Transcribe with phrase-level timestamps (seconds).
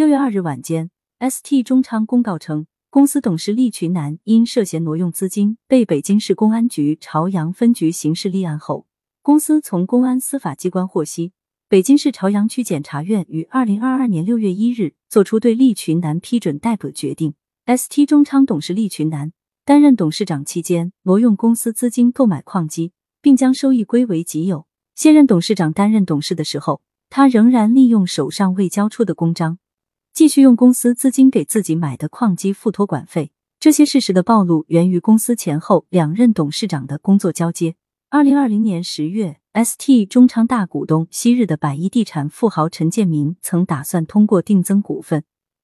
[0.00, 8.86] 六月二日晚间，ST 中昌公告称，公司董事利群南因涉嫌挪用资金，被北京市公安局朝阳分局刑事立案后，
[9.20, 11.32] 公司从公安司法机关获悉，
[11.68, 17.34] 北京市朝阳区检察院于二零二二年六月一日作出对利群南批准逮捕决定。
[17.66, 19.34] ST 中昌董事利群南
[19.66, 24.66] 担任董事长期间，挪用公司资金购买矿机，并将收益归为己有。
[24.94, 26.80] 现任董事长担任董事的时候，
[27.10, 29.58] 他仍然利用手上未交出的公章。
[30.12, 37.76] 继续用公司资金给自己买的矿机付托管费，这些事实的暴露源于公司前后两任董事长的工作交接。
[38.10, 45.22] 二零二零年十月，ST 中昌大股东昔日的百亿地产富豪陈建明曾打算通过定增股份，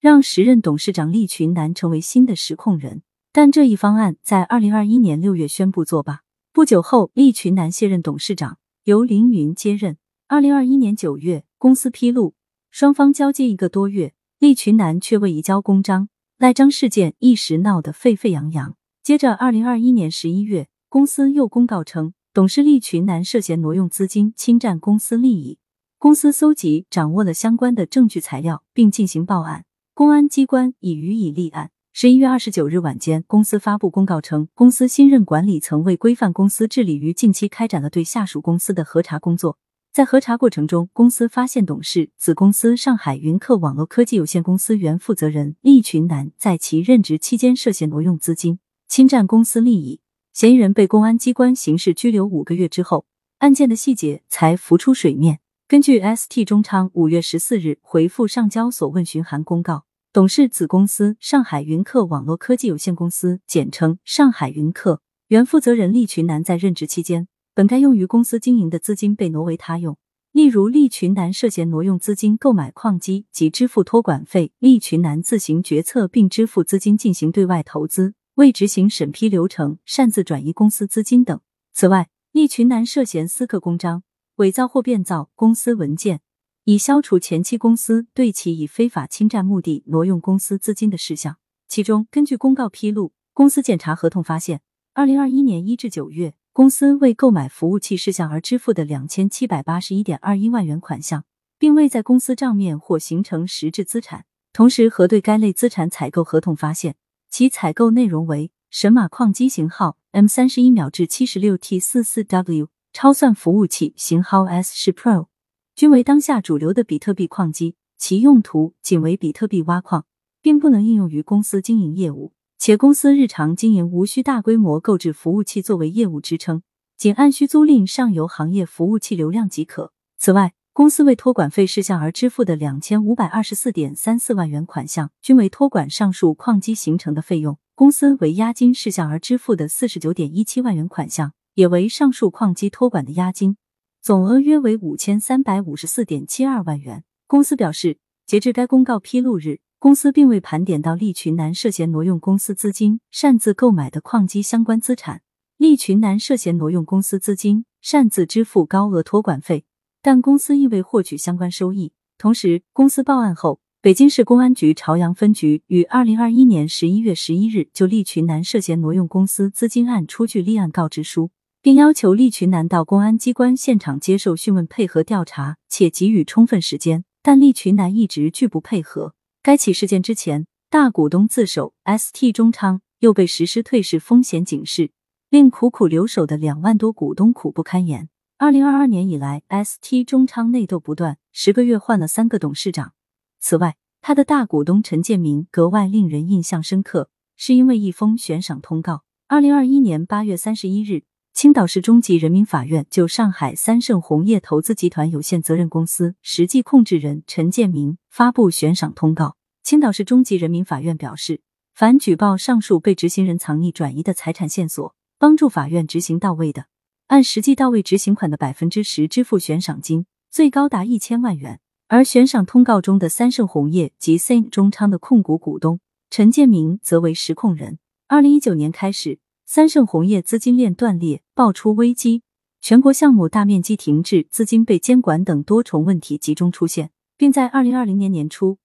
[0.00, 3.02] 让时任董事长利群南成为新的实控人，
[3.32, 6.20] 但这一方案在二零二一年六月宣布作罢。
[6.52, 9.98] 不久后，利群南卸任董事长，由凌云接任。
[10.28, 12.34] 二零二一年九月，公司披露，
[12.70, 14.14] 双方交接一个多月。
[14.38, 18.76] 利群南却未移交公章，赖章事件一时闹得沸沸扬扬。
[19.02, 25.58] 接着，二零二一年十一月，公司又公告称，董事利群南涉嫌挪用资金，侵占公司利益。
[25.98, 31.72] 公司搜集掌握了相关的证据材料，并进行报案，公安机关已予以立案。
[31.92, 39.58] 十一月二十九日晚间，公司发布公告称，公司新任管理层为规范公司治理，于近期开展了对下属公司的核查工作。
[39.98, 49.98] 在核查过程中，公司发现董事子公司上海云客网络科技有限公司原负责人利群南在其任职期间涉嫌挪用资金，侵占公司利益，
[50.32, 53.06] 嫌疑人被公安机关刑事拘留五个月之后，
[53.38, 55.40] 案件的细节才浮出水面。
[55.66, 67.26] 根据 ST 中昌五月十四日回复上交所问询函公告，董事子公司上海云客网络科技有限公司（简称上海云客）原负责人利群南在任职期间。
[67.58, 69.98] 本该用于公司经营的资金被挪为他用，
[70.30, 81.40] 例如利群南涉嫌挪用资金购买矿机及支付托管费，利群南自行决策并支付资金进行对外投资，未执行审批流程，擅自转移公司资金等。
[81.72, 84.04] 此外，利群南涉嫌私刻公章、
[84.36, 86.20] 伪造或变造公司文件，
[86.62, 91.38] 以消除前期公司对其以非法侵占目的挪用公司资金的事项。
[91.66, 94.60] 其中，根据公告披露，公司检查合同发现，
[94.94, 96.34] 二零二一年一至九月。
[96.58, 101.24] 公司为购买服务器事项而支付的两千七百八十一点二一万元款项，
[101.56, 104.24] 并未在公司账面或形成实质资产。
[104.52, 106.96] 同时，核对该类资产采购合同发现，
[107.30, 115.28] 其采购内容为神马矿机型号 M 三十一秒至七十六 T 四四 W 超算服务器型号 S 十 Pro，
[115.76, 120.06] 均为当下主流的比特币矿机，其用途仅为比特币挖矿，
[120.42, 122.32] 并不能应用于公司经营业务。
[122.58, 126.62] 且公司日常经营无需大规模购置服务器作为业务支撑，
[126.96, 129.92] 仅按需租赁上游行业服务器流量即可。
[130.18, 143.56] 此外，公司为托管费事项而支付的两千五百二十四点三四万元款项，均为托管上述矿机形成的费用；公司为押金事项而支付的四十九点一七万元款项，也为上述矿机托管的押金，
[144.02, 147.04] 总额约为五千三百五十四点七二万元。
[147.28, 149.60] 公司表示，截至该公告披露日。
[149.80, 155.22] 公司并未盘点到利群南涉嫌挪用公司资金擅自购买的矿机相关资产。
[155.56, 159.64] 利群南涉嫌挪用公司资金擅自支付高额托管费，
[160.02, 161.92] 但公司亦未获取相关收益。
[162.16, 171.30] 同时，公司报案后，北京市公安局朝阳分局于二零二一年十一月十一日就利群南涉嫌挪用公司资金案出具立案告知书，
[171.62, 177.04] 并要求利群南到公安机关现场接受讯问，配合调查，且给予充分时间。
[177.22, 179.14] 但利群南一直拒不配合。
[179.40, 184.90] 该起事件之前，大股东自首，ST 中昌又被实施退市风险警示，
[185.30, 188.08] 令苦苦留守的两万多股东苦不堪言。
[188.36, 192.92] 二零二二年以来，ST 中昌内斗不断，十个月换了三个董事长。
[193.38, 199.04] 此外，他的大股东陈建明格外令人印象深刻，是因为一封悬赏通告。
[199.28, 201.04] 二零二一年八月三十一日，
[201.40, 209.36] 青岛市中级人民法院就上海三盛红叶投资集团有限责任公司实际控制人陈建明发布悬赏通告。
[209.62, 211.40] 青岛市中级人民法院表示，
[211.72, 216.64] 凡举报上述被执行人藏匿转移的财产线索，帮助法院执行到位的，
[217.06, 221.60] 按实际到位执行款的百分之十支付悬赏金，最高达一千万元。
[221.86, 225.78] 而悬赏通告中的三盛红叶及 C 中昌的控股股东
[226.10, 227.78] 陈建明则为实控人。
[228.08, 229.20] 二零一九年开始，
[229.50, 232.22] 三盛红叶资金链断裂，爆出危机，
[232.60, 238.58] 全国项目大面积停滞，资金被监管等多重问题集中出现，并在二零二零年年初。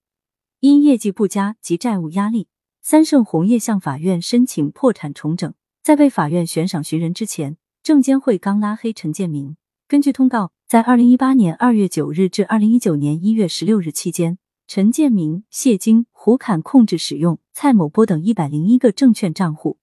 [0.60, 2.50] 因业绩不佳及债务压力，
[2.82, 5.54] 三盛红叶向法院申请破产重整。
[5.82, 9.56] 在被法院悬赏寻人之前，证监会刚拉黑陈建明。
[9.88, 14.38] 根据通告，在二零一八年二月九日至二零一九年一月十六日期间，
[14.68, 19.78] 陈建明、谢晶、胡侃控制使用蔡某波等一百零一个证券账户，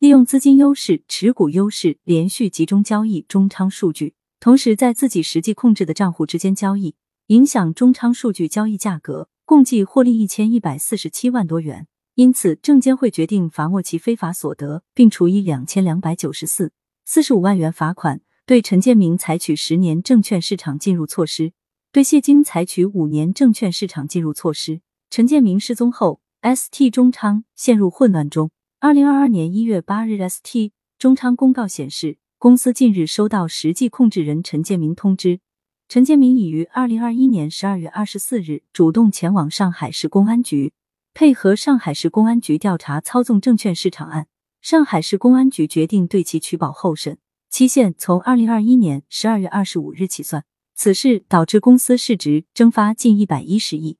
[0.00, 6.94] 利用资金优势、持股优势，连续集中交易中仓数据，同时在自己实际控制的账户之间交易，
[7.26, 11.86] 影响中仓数据交易价格，共计获利一千一百四十七万多元。
[12.14, 16.72] 因此，证监会决定罚没其非法所得，并处以两千两百九十四
[17.04, 18.22] 四十五万元罚款。
[18.46, 21.52] 对陈建明采取十年证券市场禁入措施，
[21.92, 24.80] 对谢金采取五年证券市场禁入措施。
[25.10, 28.50] 陈建明失踪后，ST 中仓陷入混乱中。
[28.82, 35.40] 二零二二年一月八日，ST 中昌公告显示，公司近日收到实际控制人陈建明通知，
[35.86, 40.72] 陈建明已于二零二一年十二月二十四日主动前往上海市公安局，
[41.12, 44.28] 配合上海市公安局调查操纵证券市场案。
[44.62, 47.18] 上海市公安局决定对其取保候审。
[47.50, 50.46] 期限从二零二一年十二月二十五日起算。
[50.74, 53.98] 此事导致公司市值蒸发近一百一十亿。